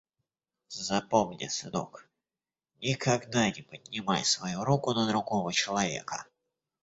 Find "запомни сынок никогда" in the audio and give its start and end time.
0.85-3.45